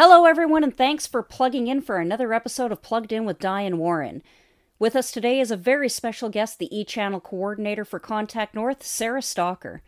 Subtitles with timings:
[0.00, 3.78] Hello, everyone, and thanks for plugging in for another episode of Plugged In with Diane
[3.78, 4.22] Warren.
[4.78, 8.86] With us today is a very special guest, the E Channel coordinator for Contact North,
[8.86, 9.82] Sarah Stalker.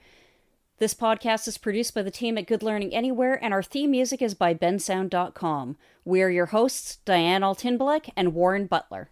[0.78, 4.20] This podcast is produced by the team at Good Learning Anywhere, and our theme music
[4.20, 5.76] is by bensound.com.
[6.04, 9.11] We are your hosts, Diane Altinbalek and Warren Butler.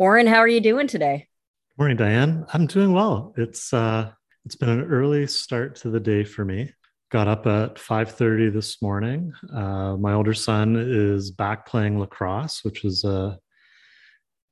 [0.00, 1.28] Warren, how are you doing today?
[1.76, 2.46] Morning, Diane.
[2.54, 3.34] I'm doing well.
[3.36, 4.10] It's uh
[4.46, 6.72] it's been an early start to the day for me.
[7.10, 9.34] Got up at 5:30 this morning.
[9.54, 13.38] Uh, my older son is back playing lacrosse, which is a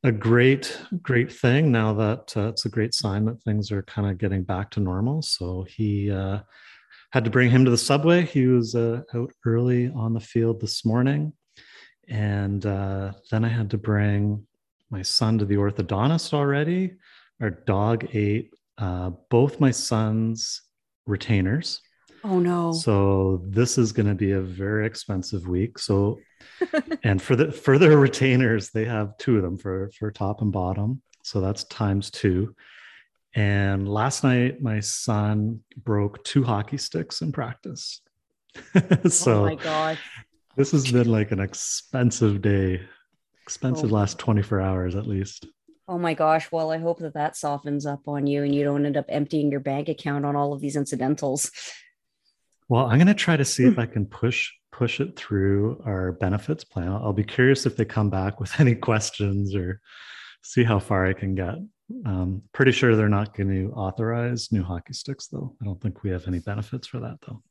[0.03, 4.07] a great great thing now that uh, it's a great sign that things are kind
[4.07, 5.23] of getting back to normal.
[5.23, 6.41] So he uh,
[7.13, 8.21] had to bring him to the subway.
[8.21, 11.33] He was uh, out early on the field this morning,
[12.07, 14.47] and uh, then I had to bring
[14.91, 16.95] my son to the orthodontist already.
[17.41, 20.63] Our dog ate uh, both my son's
[21.07, 21.81] retainers.
[22.25, 22.73] Oh no.
[22.73, 25.79] So this is going to be a very expensive week.
[25.79, 26.19] So
[27.05, 30.53] and for the for their retainers, they have two of them for for top and
[30.53, 31.03] bottom.
[31.23, 32.55] So that's times two.
[33.35, 38.01] And last night my son broke two hockey sticks in practice.
[39.09, 39.99] so oh my god.
[40.57, 42.81] This has been like an expensive day
[43.49, 43.95] expensive oh.
[43.95, 45.47] last 24 hours at least.
[45.89, 46.53] Oh my gosh.
[46.53, 49.51] Well, I hope that that softens up on you and you don't end up emptying
[49.51, 51.51] your bank account on all of these incidentals.
[52.69, 56.13] Well, I'm going to try to see if I can push push it through our
[56.13, 56.93] benefits plan.
[56.93, 59.81] I'll be curious if they come back with any questions or
[60.43, 61.55] see how far I can get.
[62.05, 65.57] Um, pretty sure they're not going to authorize new hockey sticks, though.
[65.63, 67.43] I don't think we have any benefits for that, though.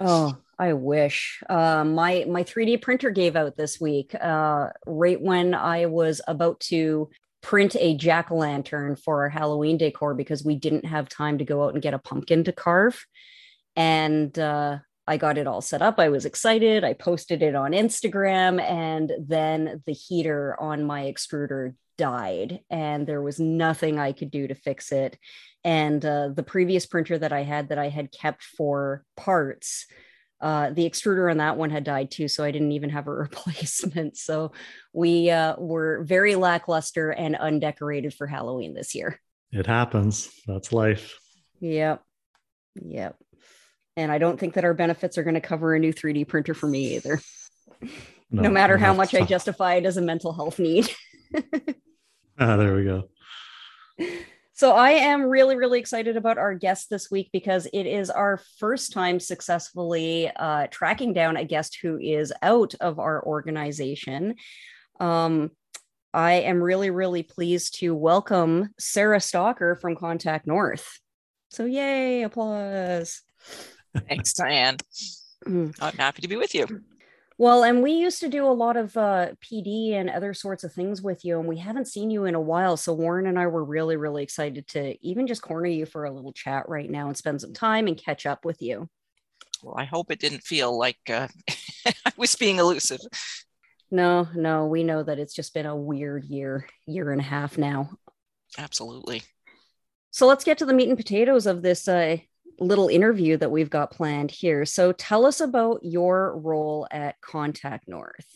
[0.00, 1.42] Oh, I wish.
[1.48, 6.60] Uh, my my 3D printer gave out this week, uh, right when I was about
[6.60, 7.10] to
[7.42, 11.44] print a jack o' lantern for our Halloween decor because we didn't have time to
[11.44, 13.06] go out and get a pumpkin to carve,
[13.76, 15.98] and uh, I got it all set up.
[15.98, 16.84] I was excited.
[16.84, 23.20] I posted it on Instagram, and then the heater on my extruder died, and there
[23.20, 25.18] was nothing I could do to fix it
[25.64, 29.86] and uh, the previous printer that I had that I had kept for parts,
[30.40, 33.12] uh, the extruder on that one had died too, so I didn't even have a
[33.26, 34.16] replacement.
[34.16, 34.52] So
[34.92, 39.20] we uh, were very lackluster and undecorated for Halloween this year.
[39.50, 40.30] It happens.
[40.46, 41.18] That's life.
[41.60, 42.02] Yep.
[42.82, 43.16] Yep.
[43.96, 46.54] And I don't think that our benefits are going to cover a new 3D printer
[46.54, 47.20] for me either.
[48.30, 50.88] No, no matter how much I justify it as a mental health need.
[52.40, 53.08] ah, there we go.
[54.52, 58.40] So I am really, really excited about our guest this week because it is our
[58.58, 64.34] first time successfully uh, tracking down a guest who is out of our organization.
[64.98, 65.50] Um,
[66.12, 71.00] I am really, really pleased to welcome Sarah Stalker from Contact North.
[71.50, 73.22] So, yay, applause.
[74.08, 74.76] Thanks, Diane.
[75.46, 75.74] Mm.
[75.80, 76.66] I'm happy to be with you.
[77.40, 80.72] Well, and we used to do a lot of uh, PD and other sorts of
[80.72, 82.76] things with you, and we haven't seen you in a while.
[82.76, 86.10] So Warren and I were really, really excited to even just corner you for a
[86.10, 88.88] little chat right now and spend some time and catch up with you.
[89.62, 91.28] Well, I hope it didn't feel like uh,
[91.86, 93.00] I was being elusive.
[93.88, 97.56] No, no, we know that it's just been a weird year, year and a half
[97.56, 97.90] now.
[98.58, 99.22] Absolutely.
[100.10, 102.16] So let's get to the meat and potatoes of this uh,
[102.58, 104.64] little interview that we've got planned here.
[104.64, 108.26] So tell us about your role at Contact North.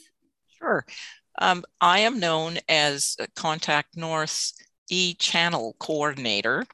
[0.58, 0.84] Sure.
[1.38, 4.54] Um, I am known as Contact North's
[4.90, 6.64] e channel coordinator.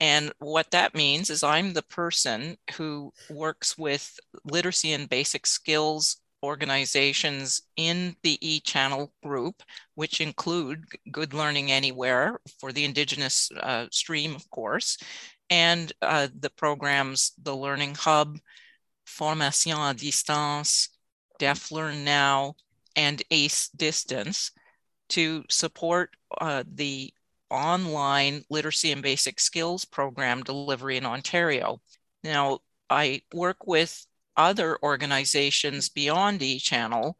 [0.00, 6.20] And what that means is I'm the person who works with literacy and basic skills
[6.44, 9.62] organizations in the e channel group,
[9.94, 14.98] which include Good Learning Anywhere for the Indigenous uh, stream, of course,
[15.50, 18.38] and uh, the programs, the Learning Hub,
[19.04, 20.88] Formation à Distance,
[21.38, 22.54] Deaf Learn Now,
[22.96, 24.50] and ACE Distance
[25.10, 26.10] to support
[26.40, 27.12] uh, the
[27.50, 31.80] online literacy and basic skills program delivery in Ontario.
[32.22, 34.06] Now, I work with
[34.36, 37.14] other organizations beyond eChannel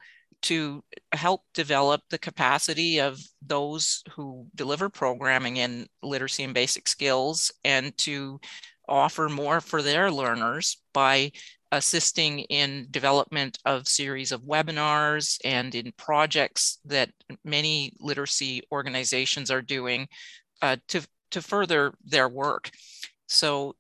[0.45, 7.51] to help develop the capacity of those who deliver programming in literacy and basic skills
[7.65, 8.39] and to
[8.87, 11.33] offer more for their learners by
[11.73, 17.11] assisting in development of series of webinars and in projects that
[17.43, 20.07] many literacy organizations are doing
[20.61, 21.01] uh, to,
[21.31, 22.71] to further their work.
[23.29, 23.77] So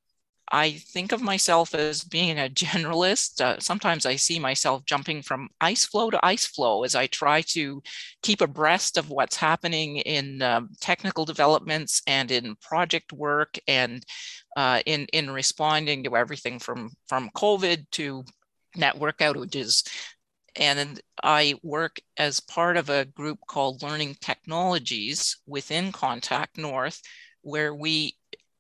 [0.53, 3.41] I think of myself as being a generalist.
[3.41, 7.41] Uh, sometimes I see myself jumping from ice floe to ice floe as I try
[7.49, 7.83] to
[8.23, 14.05] keep abreast of what's happening in um, technical developments and in project work and
[14.57, 18.25] uh, in, in responding to everything from, from COVID to
[18.77, 19.89] network outages.
[20.57, 27.01] And I work as part of a group called Learning Technologies within Contact North,
[27.43, 28.15] where we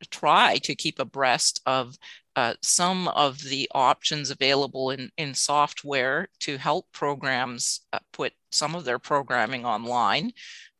[0.04, 1.96] try to keep abreast of
[2.36, 8.74] uh, some of the options available in, in software to help programs uh, put some
[8.74, 10.32] of their programming online.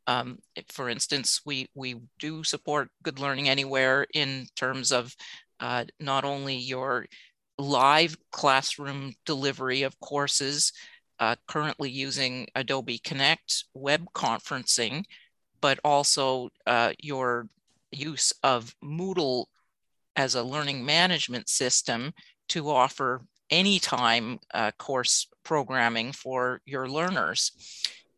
[0.06, 0.38] Um,
[0.68, 5.14] for instance, we, we do support Good Learning Anywhere in terms of
[5.60, 7.06] uh, not only your
[7.58, 10.72] live classroom delivery of courses,
[11.20, 15.04] uh, currently using Adobe Connect web conferencing,
[15.60, 17.48] but also uh, your
[17.94, 19.46] use of Moodle
[20.16, 22.12] as a learning management system
[22.48, 27.52] to offer anytime uh, course programming for your learners.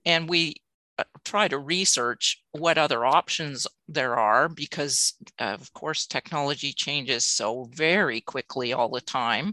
[0.04, 0.56] And we
[0.98, 7.24] uh, try to research what other options there are because, uh, of course, technology changes
[7.24, 9.52] so very quickly all the time.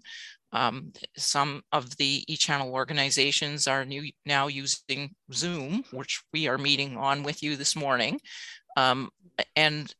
[0.54, 6.96] Um, some of the e-channel organizations are new, now using Zoom, which we are meeting
[6.96, 8.20] on with you this morning.
[8.78, 9.10] Um,
[9.56, 9.94] and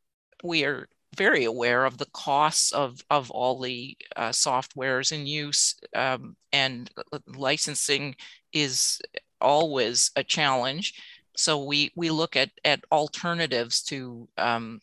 [0.44, 5.76] we are very aware of the costs of, of all the uh, softwares in use
[5.96, 6.90] um, and
[7.36, 8.16] licensing
[8.52, 9.00] is
[9.40, 10.94] always a challenge.
[11.36, 14.82] So we, we look at, at alternatives to um,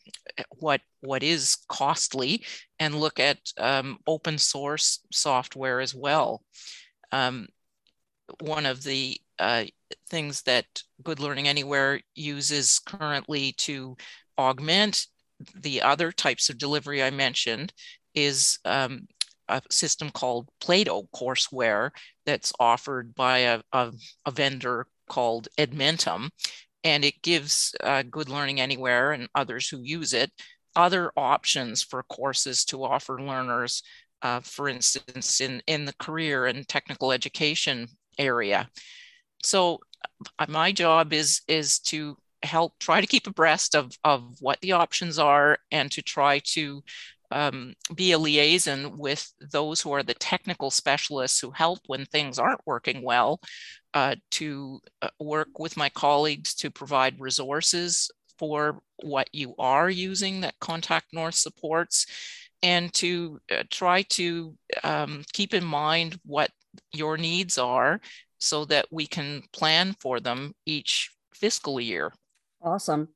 [0.57, 2.43] what, what is costly
[2.79, 6.43] and look at um, open source software as well.
[7.11, 7.47] Um,
[8.39, 9.65] one of the uh,
[10.09, 10.65] things that
[11.03, 13.95] Good Learning Anywhere uses currently to
[14.37, 15.07] augment
[15.55, 17.73] the other types of delivery I mentioned
[18.13, 19.07] is um,
[19.47, 21.91] a system called Plato courseware
[22.25, 23.91] that's offered by a, a,
[24.25, 26.29] a vendor called Edmentum.
[26.83, 30.31] And it gives uh, Good Learning Anywhere and others who use it
[30.75, 33.83] other options for courses to offer learners,
[34.21, 38.69] uh, for instance, in, in the career and technical education area.
[39.43, 39.79] So
[40.39, 44.71] uh, my job is, is to help try to keep abreast of, of what the
[44.71, 46.83] options are and to try to
[47.31, 52.37] um, be a liaison with those who are the technical specialists who help when things
[52.37, 53.39] aren't working well,
[53.93, 60.41] uh, to uh, work with my colleagues to provide resources for what you are using
[60.41, 62.05] that Contact North supports,
[62.63, 66.49] and to uh, try to um, keep in mind what
[66.93, 67.99] your needs are
[68.39, 72.11] so that we can plan for them each fiscal year.
[72.61, 73.09] Awesome.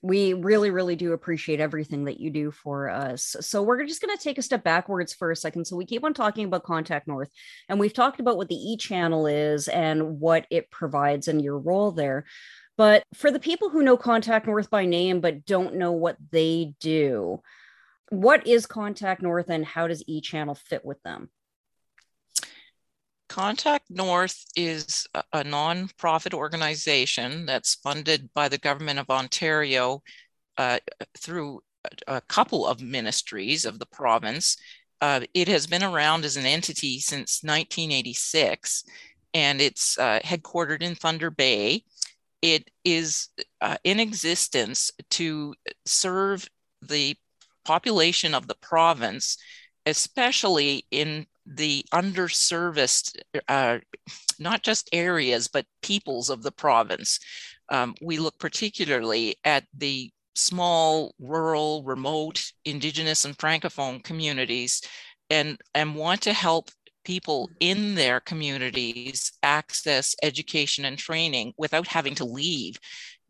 [0.00, 3.34] We really, really do appreciate everything that you do for us.
[3.40, 5.64] So, we're just going to take a step backwards for a second.
[5.66, 7.30] So, we keep on talking about Contact North,
[7.68, 11.58] and we've talked about what the e channel is and what it provides and your
[11.58, 12.26] role there.
[12.76, 16.74] But for the people who know Contact North by name but don't know what they
[16.78, 17.42] do,
[18.10, 21.28] what is Contact North and how does e channel fit with them?
[23.38, 30.02] Contact North is a, nonprofit organization that's funded by the government of Ontario
[30.56, 30.80] uh,
[31.16, 34.56] through a, a, couple of ministries of the province.
[35.00, 38.82] Uh, it has been around as an entity since 1986,
[39.34, 41.84] and it's uh, headquartered in Thunder Bay.
[42.42, 43.28] It is
[43.60, 45.54] uh, in existence to
[45.86, 46.48] serve
[46.82, 47.14] the
[47.64, 49.38] population of the province,
[49.86, 53.16] especially in the underserviced,
[53.48, 53.78] uh,
[54.38, 57.18] not just areas, but peoples of the province.
[57.70, 64.82] Um, we look particularly at the small, rural, remote, indigenous, and francophone communities
[65.30, 66.70] and, and want to help
[67.04, 72.76] people in their communities access education and training without having to leave.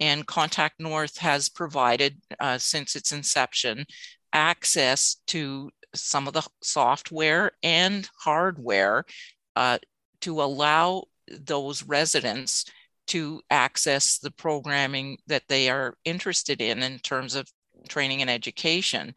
[0.01, 3.87] And Contact North has provided, uh, since its inception,
[4.33, 9.05] access to some of the software and hardware
[9.57, 9.79] uh,
[10.21, 12.65] to allow those residents
[13.09, 17.49] to access the programming that they are interested in in terms of
[17.89, 19.15] training and education.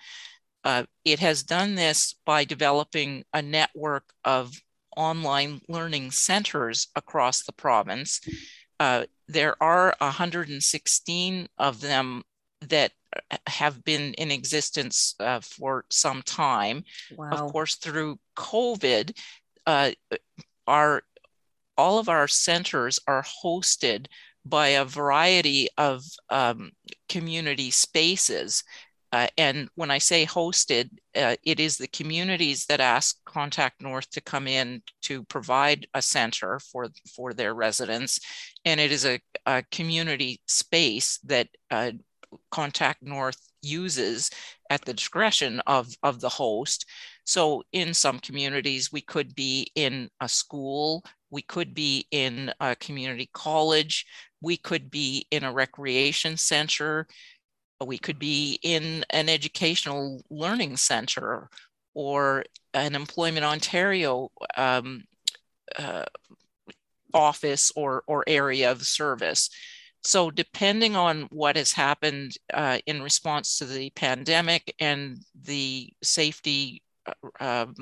[0.63, 4.53] Uh, it has done this by developing a network of
[4.95, 8.21] online learning centers across the province.
[8.79, 12.23] Uh, there are 116 of them
[12.69, 12.91] that
[13.47, 16.83] have been in existence uh, for some time.
[17.15, 17.29] Wow.
[17.31, 19.17] Of course, through COVID,
[19.65, 19.91] uh,
[20.67, 21.03] our
[21.77, 24.05] all of our centers are hosted
[24.45, 26.71] by a variety of um,
[27.09, 28.63] community spaces.
[29.13, 34.09] Uh, and when I say hosted, uh, it is the communities that ask Contact North
[34.11, 38.19] to come in to provide a center for, for their residents.
[38.63, 41.91] And it is a, a community space that uh,
[42.49, 44.29] Contact North uses
[44.69, 46.85] at the discretion of, of the host.
[47.23, 52.75] So in some communities, we could be in a school, we could be in a
[52.75, 54.05] community college,
[54.41, 57.07] we could be in a recreation center,
[57.85, 61.49] we could be in an educational learning center
[61.93, 65.03] or an Employment Ontario um,
[65.77, 66.05] uh,
[67.13, 69.49] office or, or area of service.
[70.03, 76.81] So, depending on what has happened uh, in response to the pandemic and the safety
[77.05, 77.75] uh, um,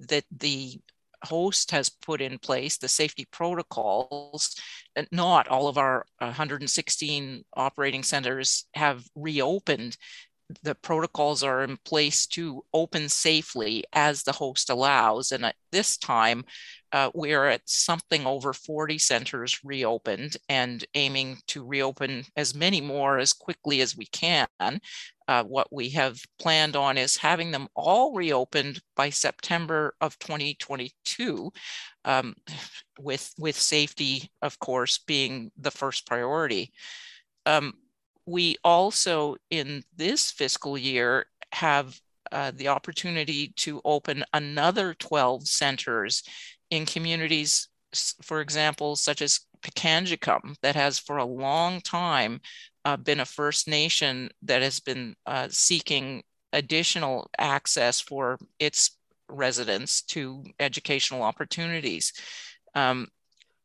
[0.00, 0.80] that the
[1.24, 4.56] host has put in place, the safety protocols,
[5.12, 9.96] not all of our 116 operating centers have reopened.
[10.62, 15.32] The protocols are in place to open safely as the host allows.
[15.32, 16.44] And at this time,
[16.92, 23.18] uh, we're at something over 40 centers reopened and aiming to reopen as many more
[23.18, 24.48] as quickly as we can.
[25.28, 31.50] Uh, what we have planned on is having them all reopened by September of 2022,
[32.04, 32.34] um,
[32.98, 36.72] with, with safety, of course, being the first priority.
[37.46, 37.72] Um,
[38.32, 42.00] we also, in this fiscal year, have
[42.32, 46.22] uh, the opportunity to open another 12 centers
[46.70, 47.68] in communities,
[48.22, 52.40] for example, such as Pikangikum, that has for a long time
[52.86, 56.22] uh, been a First Nation that has been uh, seeking
[56.54, 58.96] additional access for its
[59.28, 62.14] residents to educational opportunities.
[62.74, 63.08] Um,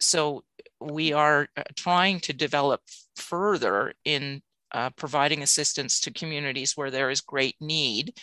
[0.02, 0.44] so
[0.82, 2.82] we are uh, trying to develop
[3.16, 8.14] further in uh, providing assistance to communities where there is great need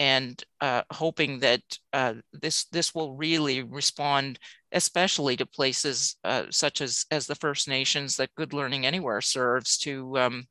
[0.00, 1.60] and uh, hoping that
[1.92, 4.38] uh, this this will really respond,
[4.72, 9.76] especially to places uh, such as as the First Nations that Good Learning Anywhere serves
[9.78, 10.44] to um,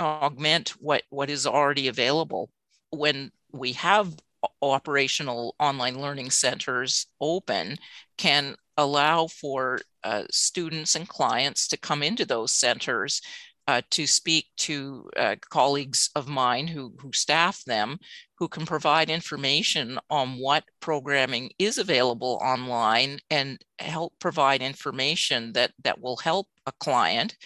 [0.00, 2.50] augment what what is already available.
[2.90, 4.14] When we have
[4.62, 7.76] operational online learning centers open,
[8.16, 13.20] can allow for uh, students and clients to come into those centers
[13.68, 17.98] uh, to speak to uh, colleagues of mine who, who staff them,
[18.38, 25.70] who can provide information on what programming is available online and help provide information that,
[25.84, 27.36] that will help a client.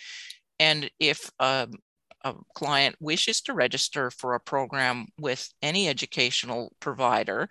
[0.61, 1.73] And if um,
[2.25, 7.49] a client wishes to register for a program with any educational provider,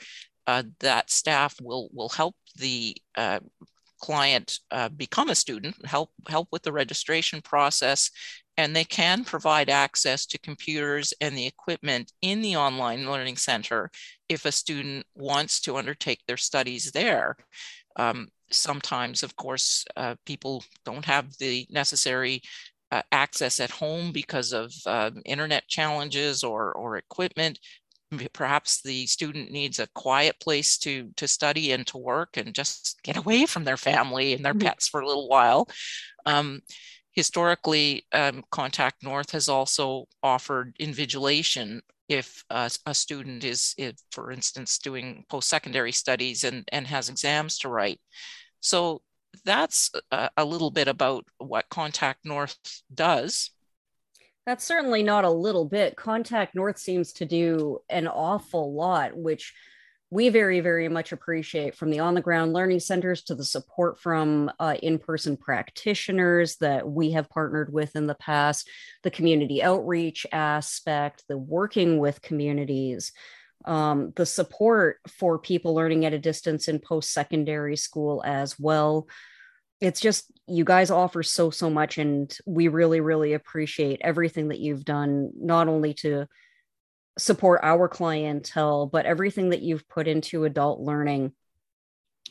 [0.47, 3.39] uh, that staff will, will help the uh,
[4.01, 8.09] client uh, become a student, help help with the registration process,
[8.61, 13.89] and they can provide access to computers and the equipment in the online learning center
[14.29, 17.35] if a student wants to undertake their studies there.
[17.95, 22.41] Um, sometimes, of course, uh, people don't have the necessary
[22.91, 27.57] uh, access at home because of uh, internet challenges or, or equipment.
[28.31, 32.99] Perhaps the student needs a quiet place to, to study and to work and just
[33.03, 34.67] get away from their family and their mm-hmm.
[34.67, 35.67] pets for a little while.
[36.27, 36.61] Um,
[37.13, 44.31] historically, um, Contact North has also offered invigilation if uh, a student is, is, for
[44.31, 47.99] instance, doing post-secondary studies and, and has exams to write.
[48.59, 49.01] So
[49.45, 52.57] that's a, a little bit about what Contact North
[52.93, 53.51] does.
[54.45, 55.95] That's certainly not a little bit.
[55.95, 59.53] Contact North seems to do an awful lot, which
[60.11, 63.97] we very, very much appreciate from the on the ground learning centers to the support
[63.97, 68.69] from uh, in person practitioners that we have partnered with in the past,
[69.03, 73.13] the community outreach aspect, the working with communities,
[73.63, 79.07] um, the support for people learning at a distance in post secondary school as well.
[79.79, 81.97] It's just you guys offer so, so much.
[81.97, 86.27] And we really, really appreciate everything that you've done, not only to
[87.17, 91.33] support our clientele, but everything that you've put into adult learning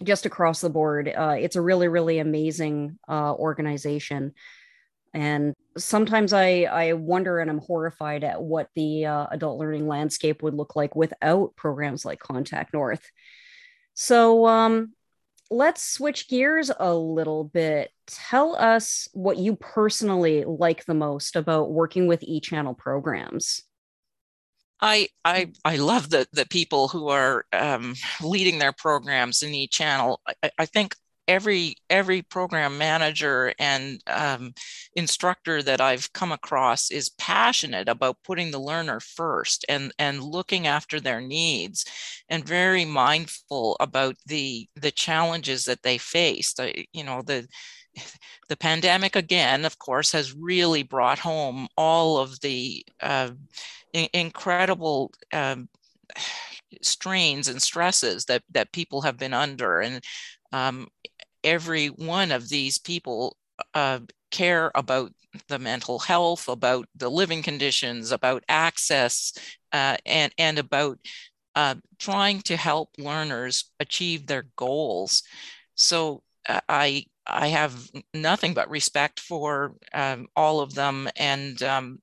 [0.03, 1.13] just across the board.
[1.15, 4.33] Uh, it's a really, really amazing uh, organization.
[5.13, 10.43] And sometimes I, I wonder and I'm horrified at what the uh, adult learning landscape
[10.43, 13.05] would look like without programs like Contact North.
[13.95, 14.95] So um,
[15.51, 17.91] let's switch gears a little bit.
[18.07, 23.63] Tell us what you personally like the most about working with e channel programs.
[24.83, 29.73] I I I love the the people who are um, leading their programs in each
[29.73, 30.21] channel.
[30.43, 30.95] I, I, think
[31.29, 34.53] every every program manager and um,
[34.97, 40.67] instructor that I've come across is passionate about putting the learner first and and looking
[40.67, 41.85] after their needs,
[42.29, 46.59] and very mindful about the the challenges that they faced.
[46.61, 47.47] I, you know the
[48.49, 53.31] the pandemic again, of course, has really brought home all of the uh,
[53.93, 55.69] incredible um,
[56.83, 60.03] strains and stresses that that people have been under, and
[60.53, 60.89] um,
[61.45, 63.37] every one of these people
[63.75, 65.13] uh, care about
[65.49, 69.33] the mental health, about the living conditions, about access,
[69.73, 70.99] uh, and and about
[71.55, 75.23] uh, trying to help learners achieve their goals.
[75.75, 82.01] So uh, I I have nothing but respect for um, all of them, and um,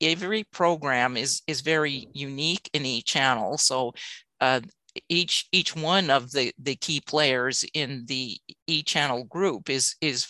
[0.00, 3.58] every program is is very unique in each channel.
[3.58, 3.94] So
[4.40, 4.60] uh,
[5.08, 10.26] each each one of the the key players in the e-channel group is is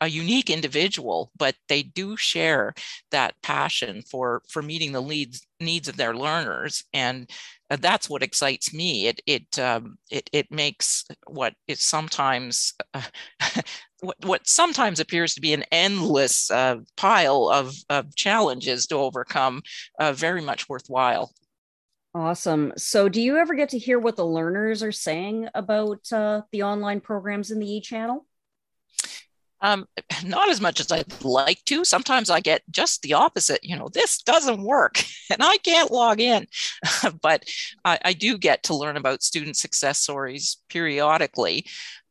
[0.00, 2.74] a unique individual but they do share
[3.10, 7.30] that passion for for meeting the leads needs of their learners and
[7.70, 13.02] uh, that's what excites me it it um, it, it makes what is sometimes uh,
[14.00, 19.62] what, what sometimes appears to be an endless uh, pile of, of challenges to overcome
[19.98, 21.32] uh, very much worthwhile
[22.16, 22.72] Awesome.
[22.76, 26.62] So, do you ever get to hear what the learners are saying about uh, the
[26.62, 28.24] online programs in the e channel?
[29.64, 29.86] Um,
[30.24, 31.84] not as much as I'd like to.
[31.84, 33.64] Sometimes I get just the opposite.
[33.64, 36.46] You know, this doesn't work and I can't log in.
[37.22, 37.44] but
[37.84, 41.66] I, I, do get to learn about student success stories periodically.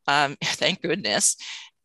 [0.06, 1.36] Um, thank goodness.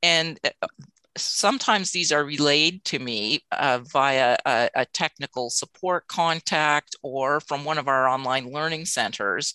[0.02, 0.68] And uh,
[1.16, 7.64] sometimes these are relayed to me uh, via a, a, technical support contact or from
[7.64, 9.54] one of our online learning centers.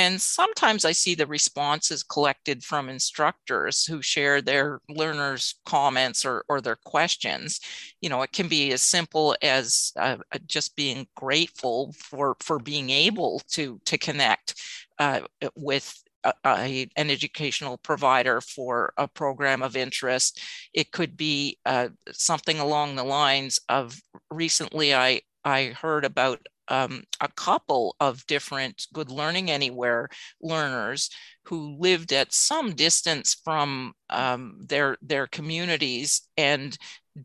[0.00, 6.42] And sometimes I see the responses collected from instructors who share their learners' comments or,
[6.48, 7.60] or their questions.
[8.00, 12.58] You know, it can be as simple as uh, uh just being grateful for, for
[12.58, 14.54] being able to, to connect
[14.98, 15.20] uh,
[15.54, 20.40] with a, an educational provider for a program of interest.
[20.72, 27.02] It could be uh, something along the lines of recently I, I heard about um,
[27.20, 30.08] a couple of different Good Learning Anywhere
[30.40, 31.10] learners
[31.44, 36.76] who lived at some distance from um, their, their communities and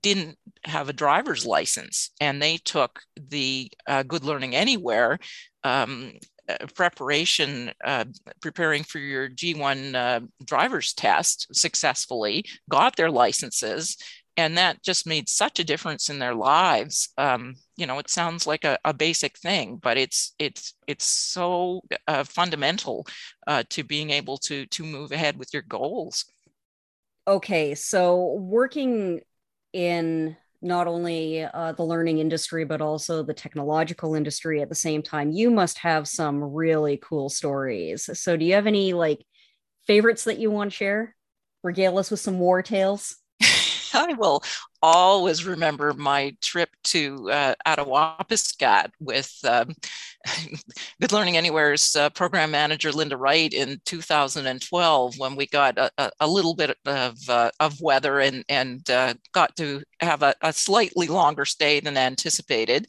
[0.01, 2.11] didn't have a driver's license.
[2.19, 5.19] And they took the uh, Good Learning Anywhere
[5.63, 6.13] um,
[6.47, 8.05] uh, preparation, uh,
[8.41, 13.97] preparing for your G1 uh, driver's test successfully, got their licenses,
[14.37, 17.09] and that just made such a difference in their lives.
[17.17, 21.81] Um, you know, it sounds like a, a, basic thing, but it's it's it's so
[22.07, 23.05] uh, fundamental
[23.47, 26.25] uh, to being able to to move ahead with your goals.
[27.27, 29.21] Okay, so working
[29.73, 35.03] in not only uh, the learning industry but also the technological industry at the same
[35.03, 39.23] time you must have some really cool stories so do you have any like
[39.85, 41.15] favorites that you want to share
[41.61, 43.17] regale us with some war tales
[43.95, 44.43] I will
[44.81, 49.73] always remember my trip to uh, Attawapiskat with um,
[51.01, 56.27] Good Learning Anywhere's uh, program manager Linda Wright in 2012 when we got a, a
[56.27, 61.07] little bit of, uh, of weather and, and uh, got to have a, a, slightly
[61.07, 62.87] longer stay than anticipated.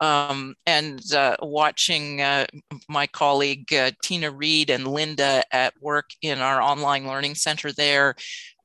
[0.00, 2.46] Um, and uh, watching uh,
[2.88, 8.16] my colleague uh, Tina Reed and Linda at work in our online learning center there,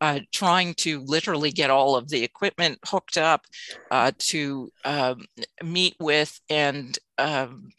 [0.02, 3.46] uh, trying to literally get all of the equipment hooked up
[3.92, 5.26] uh, to um,
[5.64, 7.70] meet with and um,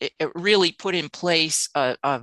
[0.00, 2.22] it, it really put in place a, a,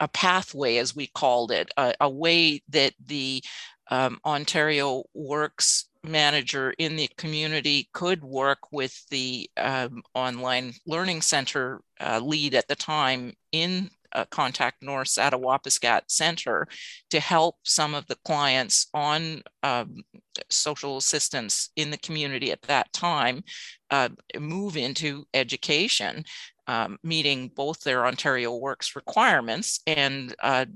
[0.00, 3.42] a, pathway, as we called it, a, a way that the
[3.90, 11.80] um, Ontario Works manager in the community could work with the um, online learning center
[12.00, 16.66] uh, lead at the time in uh, Contact North's Attawapiskat Center
[17.10, 20.02] to help some of the clients on um,
[20.48, 23.42] social assistance in the community at that time
[23.90, 26.24] uh, move into education.
[26.66, 30.66] Um, meeting both their Ontario Works requirements and uh,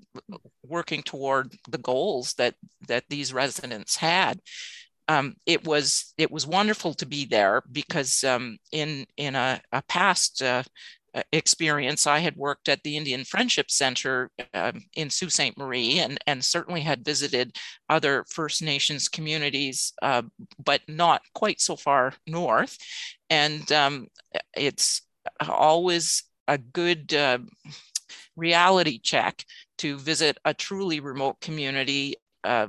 [0.66, 2.57] working toward the goals that
[2.88, 4.40] that these residents had.
[5.09, 9.83] Um, it was it was wonderful to be there because um, in in a, a
[9.83, 10.62] past uh,
[11.33, 12.07] experience.
[12.07, 15.57] I had worked at the Indian Friendship Center um, in Sault Ste.
[15.57, 17.57] Marie and, and certainly had visited
[17.88, 20.22] other First Nations communities, uh,
[20.64, 22.77] but not quite so far north.
[23.31, 24.09] And um,
[24.57, 25.03] it's
[25.40, 27.38] always a good uh,
[28.37, 29.44] reality check
[29.79, 32.68] to visit a truly remote community, uh,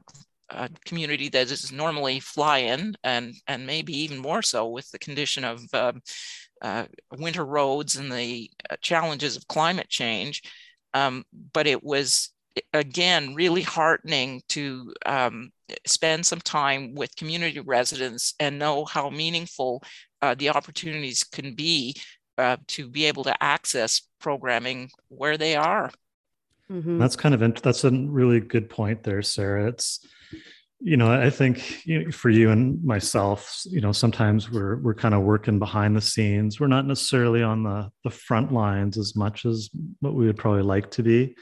[0.49, 5.43] a community that is normally fly-in, and and maybe even more so with the condition
[5.43, 6.01] of um,
[6.61, 6.85] uh,
[7.17, 10.41] winter roads and the uh, challenges of climate change.
[10.93, 12.31] Um, but it was
[12.73, 15.51] again really heartening to um,
[15.85, 19.83] spend some time with community residents and know how meaningful
[20.21, 21.95] uh, the opportunities can be
[22.37, 25.91] uh, to be able to access programming where they are.
[26.71, 26.97] Mm-hmm.
[26.97, 29.67] That's kind of that's a really good point there, Sarah.
[29.67, 30.05] It's
[30.85, 34.93] you know I think you know, for you and myself, you know, sometimes we're we're
[34.93, 36.59] kind of working behind the scenes.
[36.59, 40.61] We're not necessarily on the the front lines as much as what we would probably
[40.61, 41.35] like to be,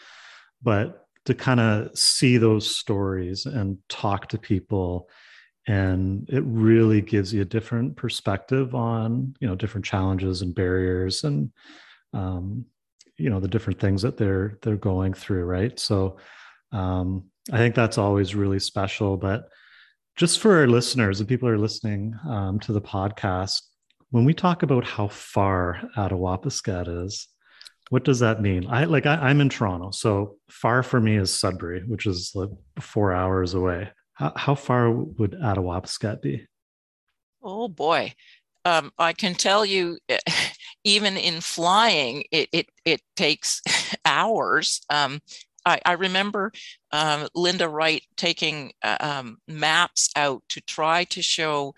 [0.61, 5.09] but to kind of see those stories and talk to people
[5.67, 11.25] and it really gives you a different perspective on you know different challenges and barriers
[11.25, 11.51] and
[12.13, 12.65] um,
[13.17, 16.17] you know the different things that they're they're going through right so
[16.71, 19.49] um, i think that's always really special but
[20.15, 23.61] just for our listeners and people who are listening um, to the podcast
[24.11, 27.27] when we talk about how far Attawapiskat is
[27.89, 31.33] what does that mean i like I, i'm in toronto so far for me is
[31.33, 36.47] sudbury which is like four hours away how, how far would Attawapiskat be?
[37.41, 38.13] Oh boy.
[38.65, 39.97] Um, I can tell you,
[40.83, 43.61] even in flying, it, it, it takes
[44.05, 44.81] hours.
[44.89, 45.19] Um,
[45.65, 46.51] I, I, remember
[46.91, 51.73] um, Linda Wright taking uh, um, maps out to try to show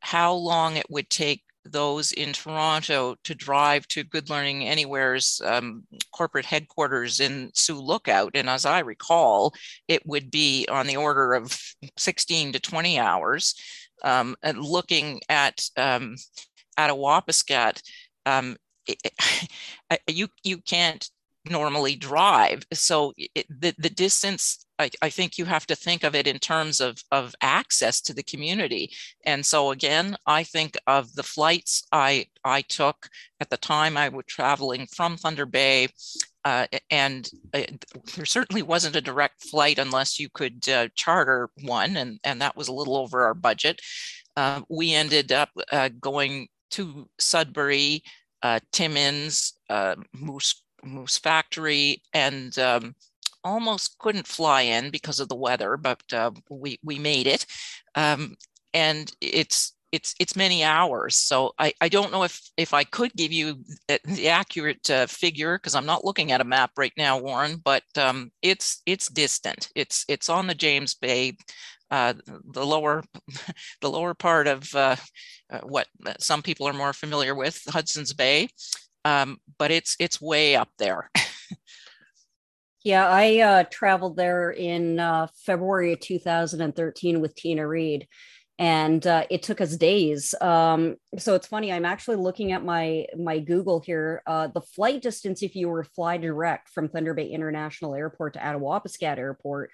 [0.00, 5.84] how long it would take those in Toronto to drive to Good Learning Anywhere's um,
[6.12, 8.32] corporate headquarters in Sioux Lookout.
[8.34, 9.54] And as I recall,
[9.88, 11.58] it would be on the order of
[11.98, 13.54] 16 to 20 hours.
[14.02, 16.16] Um, and looking at um,
[16.78, 17.82] Attawapiskat,
[18.24, 18.98] um, it,
[20.08, 21.08] you you can't
[21.50, 22.64] normally drive.
[22.72, 26.38] So it, the the distance I, I, think you have to think of it in
[26.38, 28.90] terms of, of access to the community.
[29.26, 33.10] And so again, I think of the flights I, I took
[33.40, 35.88] at the time I was traveling from Thunder Bay.
[36.46, 37.60] Uh, and uh,
[38.16, 42.56] there certainly wasn't a direct flight unless you could uh, charter one, and, and that
[42.56, 43.82] was a little over our budget.
[44.36, 48.02] Uh, we ended up uh, going to Sudbury,
[48.42, 49.58] uh, Timmins,
[50.14, 52.94] Moose, Moose Factory, and um,
[53.44, 57.46] almost couldn't fly in because of the weather, but uh, we we made it,
[57.94, 58.36] um,
[58.74, 61.16] and it's it's it's many hours.
[61.16, 65.58] So I, I don't know if if I could give you the accurate uh, figure
[65.58, 67.56] because I'm not looking at a map right now, Warren.
[67.64, 69.70] But um, it's it's distant.
[69.74, 71.36] It's it's on the James Bay,
[71.90, 72.14] uh,
[72.52, 73.02] the lower
[73.80, 74.96] the lower part of uh,
[75.50, 75.88] uh what
[76.18, 78.48] some people are more familiar with, Hudson's Bay.
[79.04, 81.10] Um, but it's it's way up there.
[82.82, 88.08] Yeah, I uh, traveled there in uh, February of 2013 with Tina Reed,
[88.58, 90.34] and uh, it took us days.
[90.40, 91.72] Um, so it's funny.
[91.72, 94.22] I'm actually looking at my my Google here.
[94.26, 98.32] Uh, the flight distance, if you were to fly direct from Thunder Bay International Airport
[98.34, 99.70] to Attawapiskat Airport,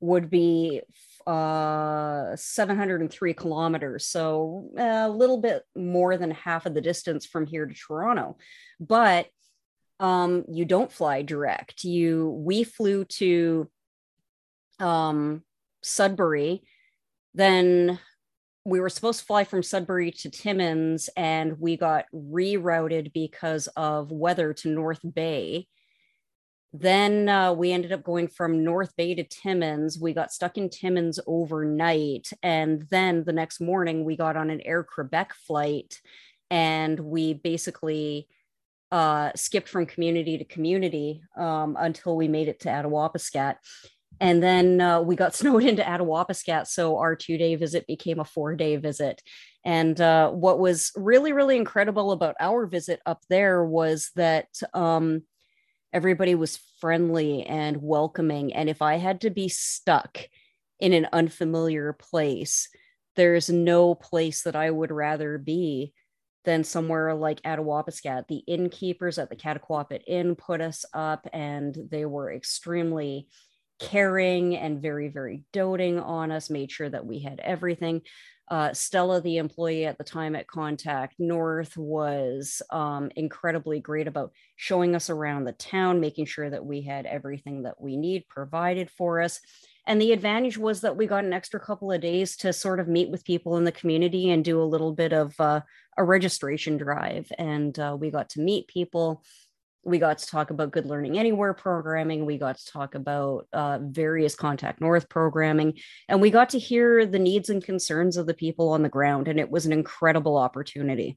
[0.00, 0.80] would be
[1.26, 4.06] uh, 703 kilometers.
[4.06, 8.36] So a little bit more than half of the distance from here to Toronto,
[8.78, 9.26] but
[9.98, 11.84] um, you don't fly direct.
[11.84, 13.70] You we flew to
[14.78, 15.42] um,
[15.82, 16.62] Sudbury,
[17.34, 17.98] then
[18.64, 24.10] we were supposed to fly from Sudbury to Timmins, and we got rerouted because of
[24.10, 25.68] weather to North Bay.
[26.78, 29.98] Then uh, we ended up going from North Bay to Timmins.
[29.98, 32.30] We got stuck in Timmins overnight.
[32.42, 36.00] And then the next morning, we got on an Air Creebec flight
[36.50, 38.28] and we basically
[38.92, 43.56] uh, skipped from community to community um, until we made it to Attawapiskat.
[44.20, 46.66] And then uh, we got snowed into Attawapiskat.
[46.66, 49.22] So our two day visit became a four day visit.
[49.64, 55.22] And uh, what was really, really incredible about our visit up there was that um,
[55.92, 58.52] everybody was friendly and welcoming.
[58.54, 60.18] And if I had to be stuck
[60.80, 62.68] in an unfamiliar place,
[63.16, 65.94] there's no place that I would rather be
[66.44, 68.28] than somewhere like Attawapiskat.
[68.28, 73.28] The innkeepers at the Cataquapit Inn put us up, and they were extremely
[73.80, 78.02] caring and very, very doting on us, made sure that we had everything.
[78.48, 84.32] Uh, Stella, the employee at the time at Contact North, was um, incredibly great about
[84.54, 88.90] showing us around the town, making sure that we had everything that we need provided
[88.90, 89.40] for us.
[89.88, 92.88] And the advantage was that we got an extra couple of days to sort of
[92.88, 95.60] meet with people in the community and do a little bit of uh,
[95.96, 97.30] a registration drive.
[97.38, 99.22] And uh, we got to meet people.
[99.86, 102.26] We got to talk about Good Learning Anywhere programming.
[102.26, 105.74] We got to talk about uh, various Contact North programming.
[106.08, 109.28] And we got to hear the needs and concerns of the people on the ground.
[109.28, 111.16] And it was an incredible opportunity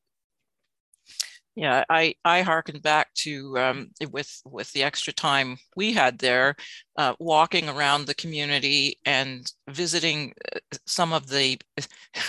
[1.60, 6.56] yeah i i harken back to um, with with the extra time we had there
[6.98, 11.60] uh, walking around the community and visiting uh, some of the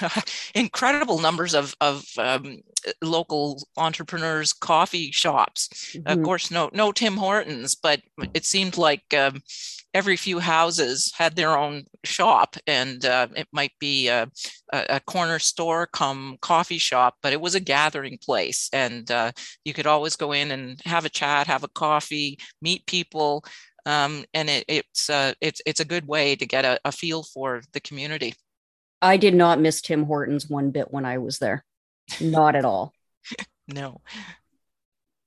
[0.55, 2.59] incredible numbers of of um,
[3.03, 6.07] local entrepreneurs coffee shops mm-hmm.
[6.07, 8.01] of course no no tim hortons but
[8.35, 9.41] it seemed like um,
[9.93, 14.29] every few houses had their own shop and uh, it might be a,
[14.73, 19.33] a, corner store come coffee shop but it was a gathering place and uh,
[19.65, 23.45] you could always go in and have a chat have a coffee meet people
[23.87, 27.23] um, and it, it's uh, it's it's a good way to get a, a feel
[27.23, 28.35] for the community
[29.03, 31.65] i did not miss tim hortons one bit when i was there.
[32.21, 32.93] Not at all.
[33.73, 34.01] No.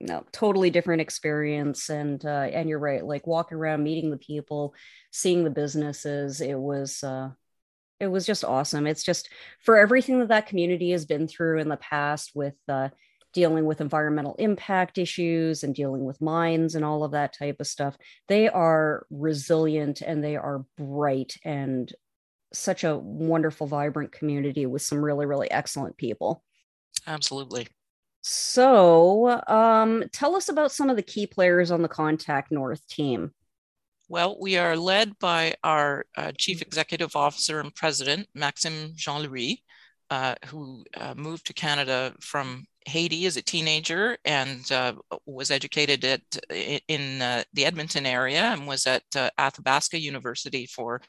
[0.02, 1.90] No totally different experience.
[1.90, 4.74] And uh, and you're right like walking around meeting the people
[5.12, 7.30] seeing the businesses it was uh
[8.02, 8.86] it was just awesome.
[8.86, 9.30] It's just
[9.62, 12.90] for everything that that community has been through in the past with uh
[13.34, 17.66] dealing with environmental impact issues and dealing with mines and all of that type of
[17.66, 21.94] stuff they are resilient and they are bright and
[22.54, 26.44] such a wonderful vibrant community with some really really excellent people
[27.08, 27.68] absolutely
[28.26, 33.34] so, um, tell us about some of the key players on the Contact North team.
[34.08, 39.62] Well, we are led by our uh, Chief Executive Officer and President, Maxim Jean Louis,
[40.10, 44.94] uh, who uh, moved to Canada from Haiti as a teenager and uh,
[45.26, 46.22] was educated at
[46.88, 51.02] in uh, the Edmonton area and was at uh, Athabasca University for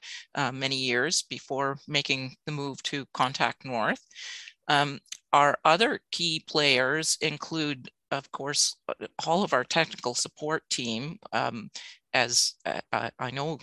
[0.53, 4.01] many years before making the move to Contact North.
[4.69, 4.99] Um,
[5.33, 8.77] our other key players include, of course,
[9.27, 11.19] all of our technical support team.
[11.33, 11.71] Um,
[12.15, 13.59] as uh, I know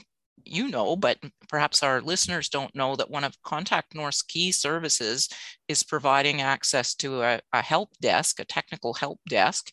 [0.45, 1.17] you know, but
[1.49, 5.29] perhaps our listeners don't know that one of Contact North's key services
[5.67, 9.71] is providing access to a, a help desk, a technical help desk,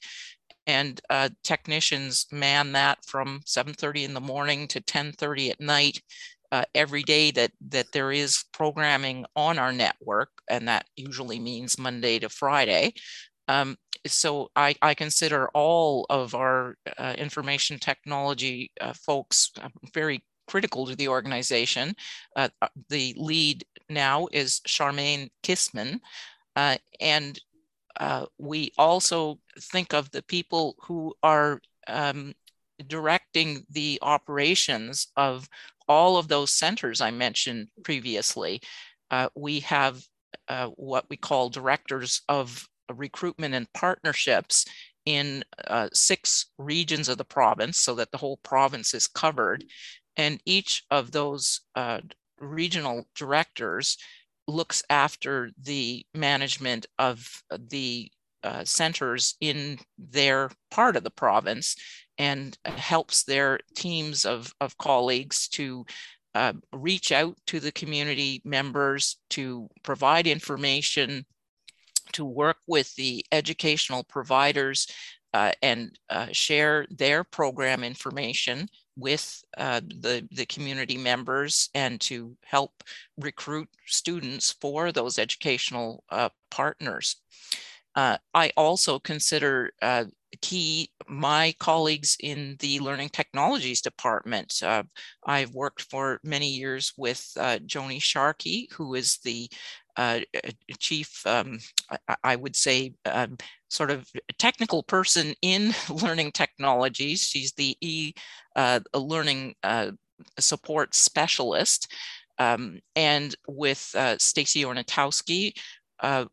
[0.67, 6.03] and uh, technicians man that from 7.30 in the morning to 10.30 at night
[6.53, 11.79] uh, every day that that there is programming on our network, and that usually means
[11.79, 12.95] Monday to Friday.
[13.49, 13.77] Um,
[14.07, 20.87] so I, I, consider all of our uh, information technology uh, folks um, very critical
[20.87, 21.95] to the organization.
[22.35, 26.01] Uh, uh, the lead now is Charmaine Kissman,
[26.57, 27.39] uh, and
[28.39, 32.33] we also think of the people who are um,
[32.87, 35.49] directing the operations of
[35.89, 38.61] all of those centers I mentioned previously.
[39.11, 40.03] Uh, we have
[40.49, 44.65] uh, what we call directors of recruitment and partnerships
[45.07, 49.65] in uh, six regions of the province so that the whole province is covered.
[50.19, 52.01] And each of those uh,
[52.41, 53.97] regional directors
[54.49, 58.11] looks after the management of the
[58.43, 61.77] uh, centers in their part of the province
[62.19, 65.85] and helps their teams of, of colleagues to
[66.35, 71.25] uh, reach out to the community members to provide information,
[72.13, 74.87] to work with the educational providers
[75.35, 82.37] uh, and uh, share their program information with uh, the, the community members and to
[82.45, 82.83] help
[83.17, 87.17] recruit students for those educational uh, partners.
[87.95, 90.05] Uh, I also consider uh,
[90.43, 94.55] key my colleagues in the learning technologies department.
[94.63, 94.83] Uh,
[95.25, 99.49] I've worked for many years with uh, Joni Sharkey, who is the
[99.97, 100.21] uh,
[100.79, 101.59] chief, um,
[102.09, 103.37] I, I, would say, um,
[103.69, 107.23] sort of technical person in learning technologies.
[107.23, 108.13] She's the e
[108.57, 109.93] uh, learning uh,
[110.39, 111.93] support specialist.
[112.39, 115.55] Um, and with uh, Stacy Ornatowski,
[116.01, 116.27] uh,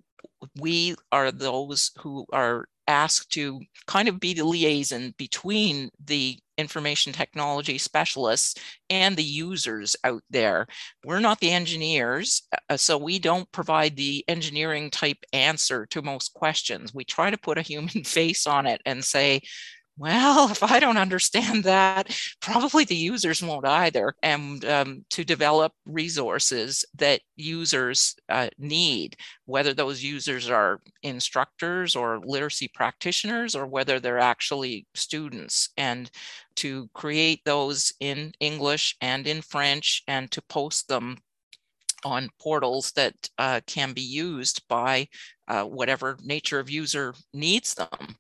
[0.60, 7.12] we are those who are asked to kind of be the liaison between the information
[7.12, 8.56] technology specialists
[8.90, 10.68] and the users out there.
[11.04, 16.34] We're not the engineers, uh, so we don't provide the engineering type answer to most
[16.34, 16.94] questions.
[16.94, 19.42] We try to put a human face on it and say,
[19.98, 24.14] well, if I don't understand that, probably the users won't either.
[24.22, 32.20] And um, to develop resources that users uh, need, whether those users are instructors or
[32.20, 36.10] literacy practitioners, or whether they're actually students, and
[36.58, 41.18] to create those in English and in French and to post them
[42.04, 45.08] on portals that uh, can be used by
[45.48, 48.16] uh, whatever nature of user needs them.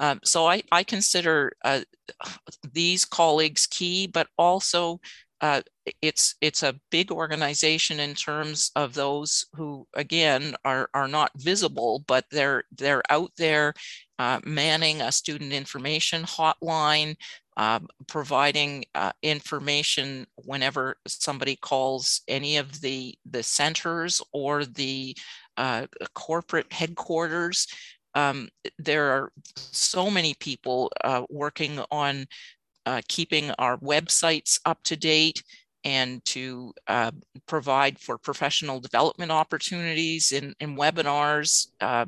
[0.00, 1.80] Um, so I, I consider uh,
[2.72, 5.00] these colleagues key, but also
[5.40, 5.60] uh,
[6.00, 12.02] it's it's a big organization in terms of those who again are are not visible,
[12.06, 13.74] but they're they're out there
[14.18, 17.14] uh, manning a student information hotline,
[17.58, 18.84] uh, providing
[19.22, 25.14] information whenever somebody calls any of the the centers or the
[25.56, 27.66] uh, corporate headquarters
[28.14, 28.48] um,
[28.78, 32.26] there are so many people uh, working on
[32.86, 35.42] uh, keeping our websites up to date
[35.84, 37.10] and to uh,
[37.46, 42.06] provide for professional development opportunities in, in webinars, uh,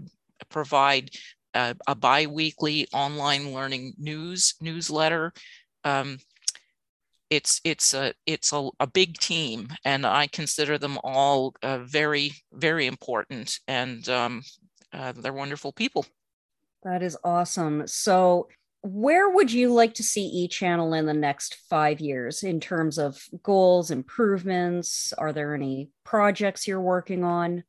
[0.49, 1.11] provide
[1.55, 5.33] uh, a bi-weekly online learning news newsletter.
[5.85, 6.19] Um,
[7.29, 12.33] it's it's a it's a, a, big team, and I consider them all uh, very
[12.53, 13.59] very important.
[13.67, 14.43] And um,
[14.97, 16.07] uh, they're wonderful people.
[16.83, 17.87] That is awesome.
[17.87, 18.49] So,
[18.83, 23.21] where would you like to see eChannel in the next five years in terms of
[23.43, 25.13] goals, improvements?
[25.15, 27.65] Are there any projects you're working on?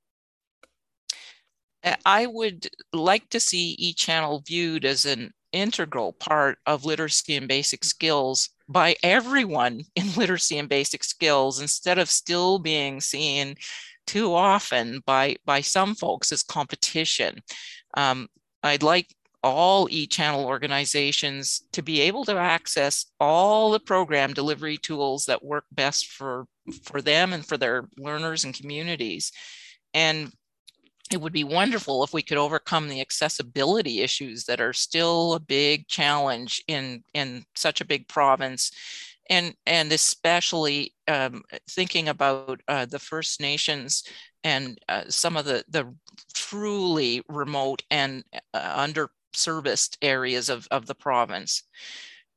[2.06, 7.84] I would like to see eChannel viewed as an integral part of literacy and basic
[7.84, 13.56] skills by everyone in literacy and basic skills instead of still being seen
[14.08, 17.40] too often by by some folks is competition.
[17.96, 18.28] Um,
[18.64, 25.26] I'd like all e-channel organizations to be able to access all the program delivery tools
[25.26, 26.46] that work best for
[26.84, 29.32] for them and for their learners and communities.
[29.94, 30.32] And
[31.12, 35.40] it would be wonderful if we could overcome the accessibility issues that are still a
[35.40, 38.72] big challenge in in such a big province
[39.30, 44.04] and and especially um, thinking about uh, the First Nations
[44.44, 45.94] and uh, some of the the
[46.34, 51.64] truly remote and uh, underserviced areas of of the province.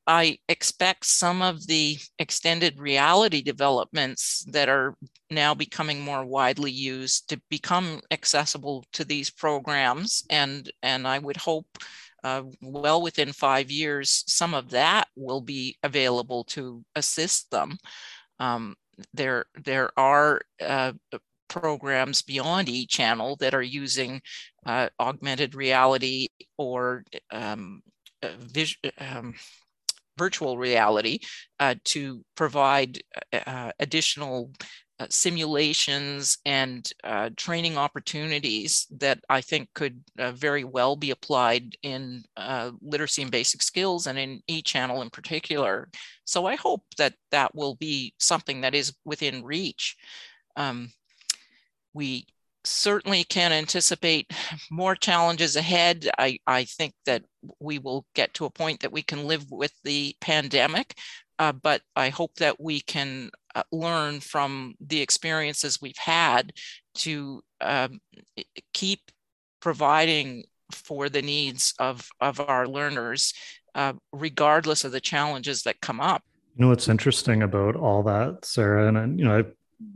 [0.07, 4.97] I expect some of the extended reality developments that are
[5.31, 11.37] now becoming more widely used to become accessible to these programs, and and I would
[11.37, 11.67] hope
[12.25, 17.79] uh, well within five years, some of that will be available to assist them.
[18.39, 18.77] Um,
[19.15, 20.93] there, there are uh,
[21.49, 24.21] programs beyond eChannel that are using
[24.65, 27.83] uh, augmented reality or um,
[28.23, 29.35] uh, vis- um,
[30.17, 31.19] virtual reality
[31.59, 33.01] uh, to provide
[33.33, 34.53] uh, additional
[35.01, 41.75] uh, simulations and uh, training opportunities that I think could uh, very well be applied
[41.83, 45.89] in uh, literacy and basic skills and in e-channel in particular.
[46.27, 49.97] So I hope that that will be something that is within reach.
[50.57, 50.91] Um,
[51.95, 52.27] we
[52.65, 54.31] certainly can anticipate
[54.71, 56.11] more challenges ahead.
[56.19, 57.23] I, I think that
[57.59, 60.99] we will get to a point that we can live with the pandemic,
[61.41, 66.53] uh, but I hope that we can uh, learn from the experiences we've had
[66.97, 68.01] to um,
[68.75, 69.11] keep
[69.61, 73.33] providing for the needs of, of our learners,
[73.75, 76.23] uh, regardless of the challenges that come up.
[76.57, 79.53] You know what's interesting about all that, Sarah, and and you know I've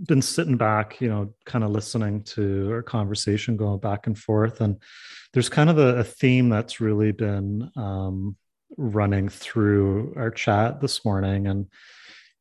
[0.07, 4.63] been sitting back, you know, kind of listening to our conversation going back and forth,
[4.63, 4.81] and
[5.35, 8.37] there's kind of a, a theme that's really been um,
[8.77, 11.67] running through our chat this morning, and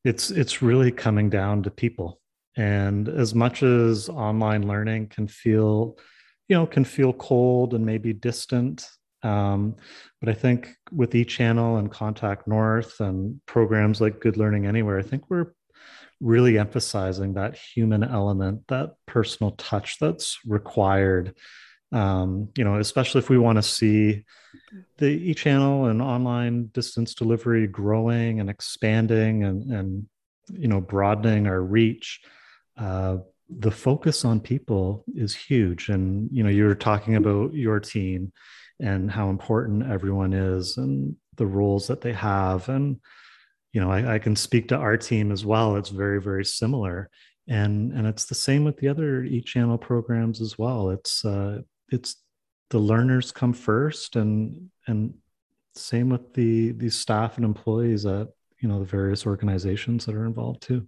[0.04, 2.19] it's it's really coming down to people.
[2.56, 5.98] And as much as online learning can feel
[6.48, 8.88] you know can feel cold and maybe distant
[9.24, 9.76] um,
[10.19, 15.02] but i think with eChannel and contact north and programs like good learning anywhere i
[15.02, 15.54] think we're
[16.19, 21.36] really emphasizing that human element that personal touch that's required
[21.94, 24.24] um, you know especially if we want to see
[24.98, 30.06] the e-channel and online distance delivery growing and expanding and, and
[30.52, 32.22] you know broadening our reach
[32.78, 33.18] uh,
[33.50, 35.90] the focus on people is huge.
[35.90, 38.32] And you know you're talking about your team
[38.80, 42.70] and how important everyone is and the roles that they have.
[42.70, 43.00] And
[43.72, 45.76] you know I, I, can speak to our team as well.
[45.76, 47.10] It's very very similar.
[47.48, 50.89] And and it's the same with the other e-channel programs as well.
[50.89, 51.62] It's uh
[51.94, 52.16] it's
[52.72, 55.14] the learners come first and and
[55.76, 58.28] same with the the staff and employees at
[58.60, 60.88] you know the various organizations that are involved too.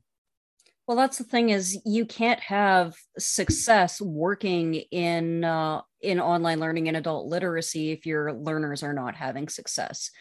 [0.87, 6.87] Well, that's the thing is you can't have success working in uh, in online learning
[6.87, 10.11] and adult literacy if your learners are not having success.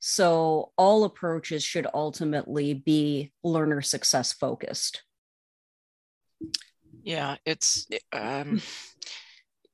[0.00, 5.02] So all approaches should ultimately be learner success focused.
[7.02, 8.60] Yeah, it's um,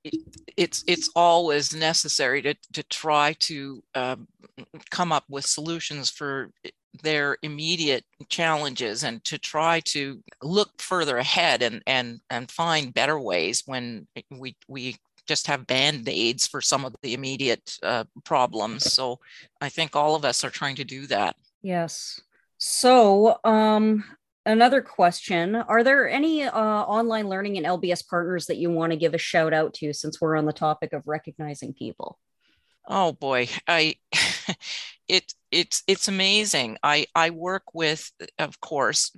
[0.05, 0.15] it,
[0.57, 4.29] it's it's always necessary to to try to um,
[4.91, 6.51] come up with solutions for
[7.03, 13.19] their immediate challenges and to try to look further ahead and and and find better
[13.19, 14.97] ways when we we
[15.27, 18.93] just have band-aids for some of the immediate uh, problems.
[18.93, 19.19] So
[19.61, 21.35] i think all of us are trying to do that.
[21.63, 22.21] Yes.
[22.59, 24.05] So um
[24.47, 28.97] another question are there any uh, online learning and lbs partners that you want to
[28.97, 32.18] give a shout out to since we're on the topic of recognizing people
[32.88, 33.95] oh boy i
[35.09, 36.78] it it's it's amazing.
[36.82, 39.16] I I work with, of course,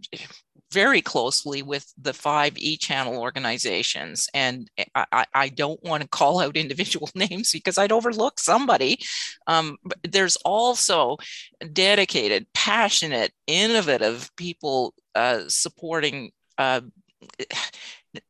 [0.72, 6.56] very closely with the five e-channel organizations, and I, I don't want to call out
[6.66, 8.98] individual names because I'd overlook somebody.
[9.46, 11.16] Um, but there's also
[11.72, 16.80] dedicated, passionate, innovative people uh, supporting uh,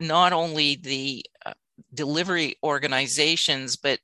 [0.01, 1.53] not only the uh,
[1.95, 3.99] delivery organizations, but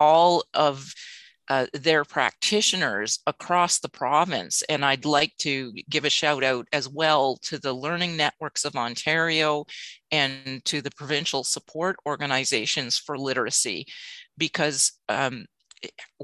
[0.00, 0.92] all of
[1.48, 4.62] uh, their practitioners across the province.
[4.68, 8.76] And I'd like to give a shout out as well to the Learning Networks of
[8.76, 9.64] Ontario
[10.10, 13.86] and to the provincial support organizations for literacy,
[14.36, 15.46] because um,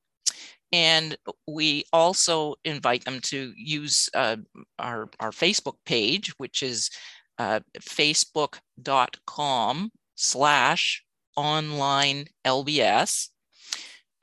[0.73, 1.17] and
[1.47, 4.37] we also invite them to use uh,
[4.79, 6.91] our, our facebook page which is
[7.39, 11.05] uh, facebook.com slash
[11.37, 13.29] online lbs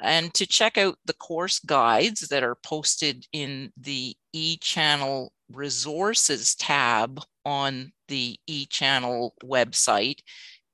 [0.04, 7.22] and to check out the course guides that are posted in the e-channel resources tab
[7.45, 10.20] on the e-channel website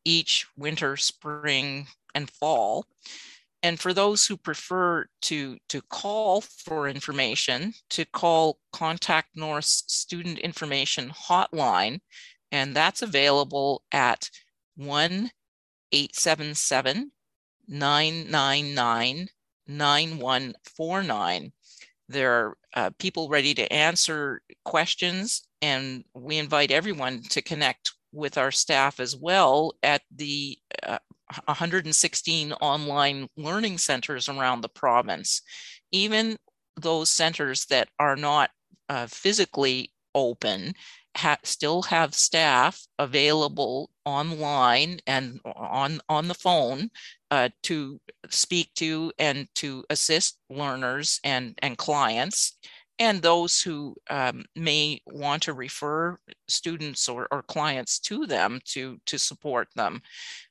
[0.03, 2.85] each winter, spring, and fall.
[3.61, 10.39] And for those who prefer to, to call for information, to call Contact North Student
[10.39, 11.99] Information Hotline,
[12.51, 14.29] and that's available at
[14.77, 15.29] 1
[15.91, 17.11] 877
[17.69, 19.29] 999
[19.67, 21.51] 9149.
[22.07, 28.37] There are uh, people ready to answer questions, and we invite everyone to connect with
[28.37, 30.97] our staff as well at the uh,
[31.45, 35.41] 116 online learning centers around the province.
[35.91, 36.37] Even
[36.75, 38.49] those centers that are not
[38.87, 40.73] uh, physically open
[41.19, 46.89] ha- still have staff available online and on, on the phone
[47.31, 47.99] uh, to
[48.29, 52.57] speak to and to assist learners and, and clients
[52.99, 56.17] and those who um, may want to refer
[56.47, 60.01] students or, or, clients to them to, to support them.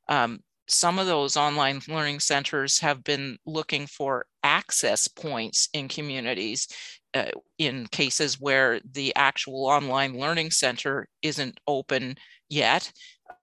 [0.08, 6.68] Um, some of those online learning centers have been looking for access points in communities
[7.14, 12.16] uh, in cases where the actual online learning center isn't open
[12.48, 12.90] yet.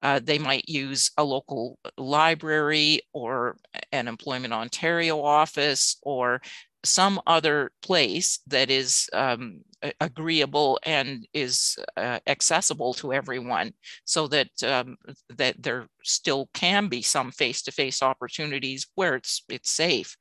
[0.02, 3.58] Uh, they might use a local library or
[3.92, 6.42] an Employment Ontario office or
[6.84, 9.62] some other place that is um,
[10.00, 13.74] agreeable and is uh, accessible to everyone
[14.06, 14.96] so that um,
[15.30, 20.16] that there still can be some face-to-face opportunities where it's it's safe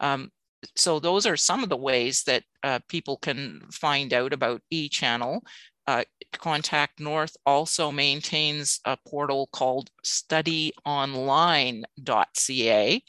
[0.00, 0.30] um,
[0.74, 5.42] so those are some of the ways that uh, people can find out about e-channel.
[5.86, 6.02] Uh,
[6.32, 13.02] Contact North also maintains a portal called studyonline.ca,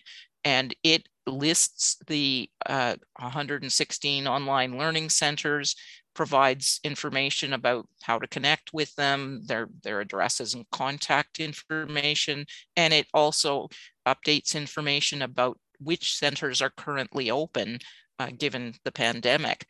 [0.45, 5.75] and it lists the uh, 116 online learning centers,
[6.13, 12.45] provides information about how to connect with them, their, their addresses and contact information,
[12.75, 13.67] and it also
[14.07, 17.79] updates information about which centers are currently open
[18.19, 19.65] uh, given the pandemic.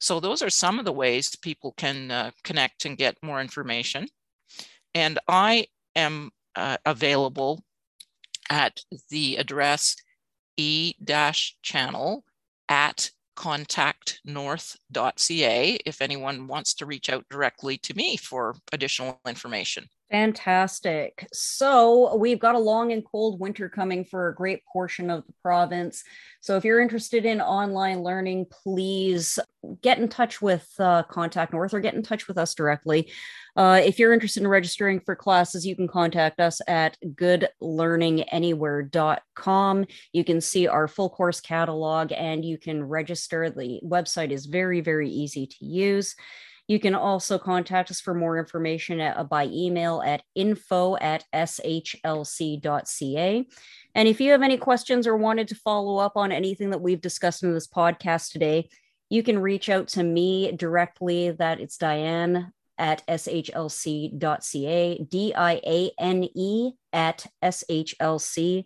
[0.00, 4.06] So those are some of the ways people can uh, connect and get more information.
[4.94, 7.64] And I am uh, available
[8.50, 9.96] at the address
[10.56, 12.24] e-channel
[12.68, 19.88] at contactnorth.ca if anyone wants to reach out directly to me for additional information.
[20.10, 21.26] Fantastic.
[21.32, 25.32] So, we've got a long and cold winter coming for a great portion of the
[25.42, 26.04] province.
[26.40, 29.38] So, if you're interested in online learning, please
[29.82, 33.10] get in touch with uh, Contact North or get in touch with us directly.
[33.56, 39.86] Uh, if you're interested in registering for classes, you can contact us at goodlearninganywhere.com.
[40.12, 43.48] You can see our full course catalog and you can register.
[43.50, 46.14] The website is very, very easy to use.
[46.66, 51.24] You can also contact us for more information at, uh, by email at info at
[51.34, 52.66] shlc.ca.
[53.94, 57.02] And if you have any questions or wanted to follow up on anything that we've
[57.02, 58.70] discussed in this podcast today,
[59.10, 61.30] you can reach out to me directly.
[61.30, 64.18] That it's Diane at shlc.ca,
[65.10, 68.64] D I A N E at shlc.ca.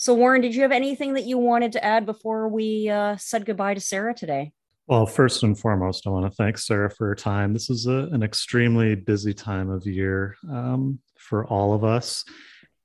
[0.00, 3.44] So, Warren, did you have anything that you wanted to add before we uh, said
[3.44, 4.52] goodbye to Sarah today?
[4.88, 7.52] Well, first and foremost, I want to thank Sarah for her time.
[7.52, 12.24] This is a, an extremely busy time of year um, for all of us.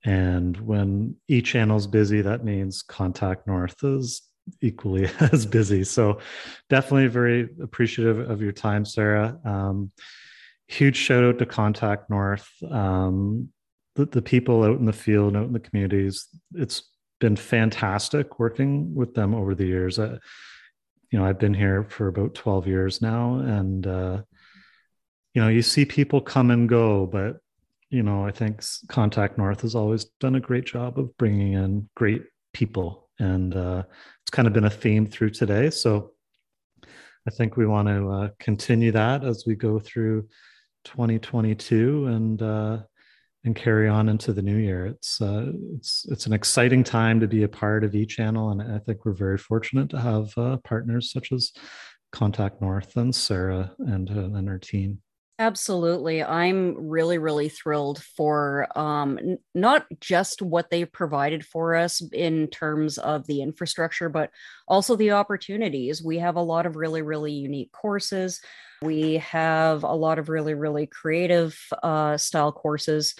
[0.03, 4.21] And when e channel is busy, that means Contact North is
[4.59, 5.85] equally as busy.
[5.85, 6.19] So,
[6.69, 9.39] definitely very appreciative of your time, Sarah.
[9.45, 9.89] Um,
[10.67, 12.49] huge shout out to Contact North.
[12.69, 13.47] Um,
[13.95, 16.83] the, the people out in the field, out in the communities, it's
[17.21, 19.99] been fantastic working with them over the years.
[19.99, 20.17] Uh,
[21.13, 24.23] you know, I've been here for about 12 years now, and uh,
[25.35, 27.37] you know, you see people come and go, but
[27.91, 31.87] you know, I think Contact North has always done a great job of bringing in
[31.95, 33.83] great people, and uh,
[34.23, 35.69] it's kind of been a theme through today.
[35.69, 36.13] So
[37.27, 40.27] I think we want to uh, continue that as we go through
[40.85, 42.79] 2022, and uh,
[43.45, 44.85] and carry on into the new year.
[44.85, 48.79] It's uh, it's it's an exciting time to be a part of e-channel, and I
[48.79, 51.51] think we're very fortunate to have uh, partners such as
[52.11, 54.99] Contact North and Sarah and uh, and her team.
[55.39, 56.23] Absolutely.
[56.23, 62.47] I'm really, really thrilled for um, n- not just what they've provided for us in
[62.47, 64.29] terms of the infrastructure, but
[64.67, 66.03] also the opportunities.
[66.03, 68.41] We have a lot of really, really unique courses.
[68.83, 73.15] We have a lot of really, really creative uh, style courses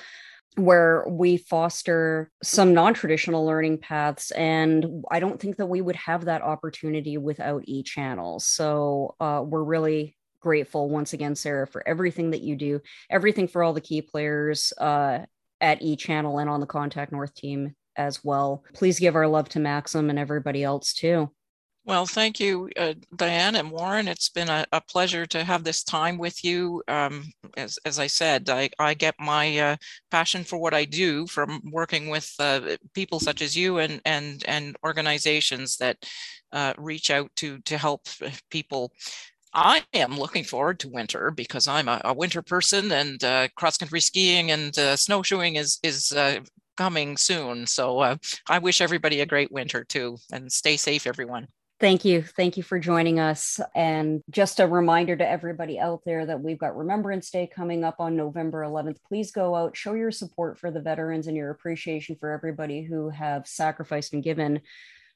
[0.56, 6.26] where we foster some non-traditional learning paths and i don't think that we would have
[6.26, 12.42] that opportunity without e-channels so uh, we're really grateful once again sarah for everything that
[12.42, 15.26] you do everything for all the key players uh,
[15.60, 18.64] at e-channel and on the contact north team as well.
[18.74, 21.32] Please give our love to maxim and everybody else too
[21.86, 24.08] well, thank you, uh, Diane and Warren.
[24.08, 26.82] It's been a, a, pleasure to have this time with you.
[26.88, 27.26] Um,
[27.58, 29.76] as, as I said, I, I get my uh,
[30.10, 34.44] passion for what I do from working with uh, people such as you and, and,
[34.48, 35.98] and organizations that
[36.54, 38.08] uh, reach out to, to help
[38.50, 38.94] people
[39.54, 43.78] I am looking forward to winter because I'm a, a winter person and uh, cross
[43.78, 46.40] country skiing and uh, snowshoeing is is uh,
[46.76, 47.68] coming soon.
[47.68, 48.16] So uh,
[48.50, 51.48] I wish everybody a great winter too and stay safe, everyone.
[51.84, 52.24] Thank you.
[52.24, 53.60] Thank you for joining us.
[53.76, 57.98] And just a reminder to everybody out there that we've got Remembrance Day coming up
[58.00, 59.00] on November 11th.
[59.06, 63.10] Please go out, show your support for the veterans and your appreciation for everybody who
[63.10, 64.62] have sacrificed and given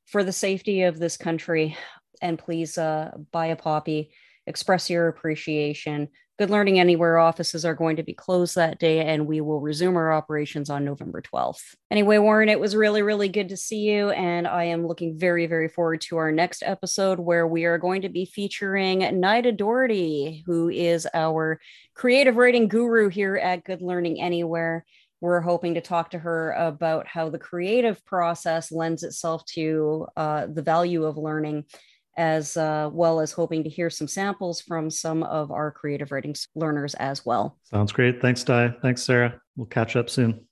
[0.07, 1.77] for the safety of this country.
[2.21, 4.11] And please uh, buy a poppy,
[4.45, 9.25] express your appreciation, Good Learning Anywhere offices are going to be closed that day, and
[9.25, 11.73] we will resume our operations on November 12th.
[11.89, 14.11] Anyway, Warren, it was really, really good to see you.
[14.11, 18.03] And I am looking very, very forward to our next episode where we are going
[18.03, 21.59] to be featuring Nida Doherty, who is our
[21.95, 24.85] creative writing guru here at Good Learning Anywhere.
[25.21, 30.45] we're hoping to talk to her about how the creative process lends itself to uh,
[30.45, 31.65] the value of learning,
[32.17, 36.35] as uh, well as hoping to hear some samples from some of our creative writing
[36.55, 37.57] learners as well.
[37.63, 38.21] Sounds great.
[38.21, 38.73] Thanks, Di.
[38.81, 39.39] Thanks, Sarah.
[39.55, 40.46] We'll catch up soon.